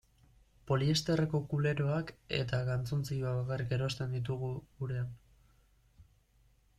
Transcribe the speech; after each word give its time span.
Poliesterreko 0.69 1.41
kuleroak 1.51 2.09
eta 2.39 2.61
galtzontziloak 2.71 3.37
bakarrik 3.41 3.75
erosten 3.79 4.17
ditugu 4.19 4.49
gurean. 4.81 5.13